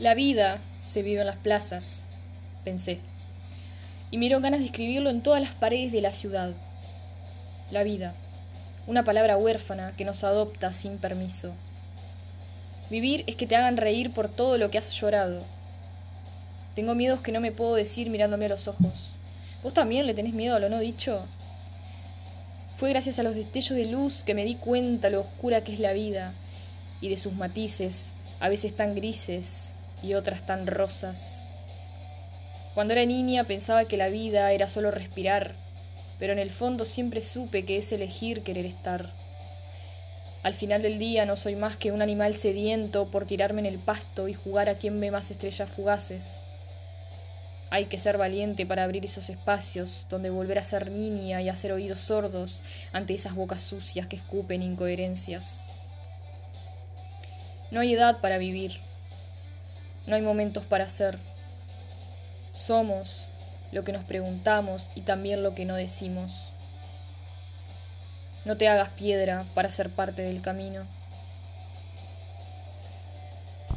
[0.00, 2.04] La vida se vive en las plazas,
[2.62, 3.00] pensé,
[4.12, 6.52] y me ganas de escribirlo en todas las paredes de la ciudad.
[7.72, 8.14] La vida,
[8.86, 11.52] una palabra huérfana que nos adopta sin permiso.
[12.90, 15.42] Vivir es que te hagan reír por todo lo que has llorado.
[16.76, 19.16] Tengo miedos que no me puedo decir mirándome a los ojos.
[19.64, 21.20] ¿Vos también le tenés miedo a lo no dicho?
[22.76, 25.80] Fue gracias a los destellos de luz que me di cuenta lo oscura que es
[25.80, 26.32] la vida
[27.00, 31.42] y de sus matices, a veces tan grises, y otras tan rosas.
[32.74, 35.52] Cuando era niña pensaba que la vida era solo respirar,
[36.18, 39.08] pero en el fondo siempre supe que es elegir querer estar.
[40.44, 43.78] Al final del día no soy más que un animal sediento por tirarme en el
[43.78, 46.40] pasto y jugar a quien ve más estrellas fugaces.
[47.70, 51.72] Hay que ser valiente para abrir esos espacios donde volver a ser niña y hacer
[51.72, 55.68] oídos sordos ante esas bocas sucias que escupen incoherencias.
[57.70, 58.72] No hay edad para vivir,
[60.08, 61.18] no hay momentos para ser.
[62.54, 63.26] Somos
[63.72, 66.48] lo que nos preguntamos y también lo que no decimos.
[68.44, 70.82] No te hagas piedra para ser parte del camino.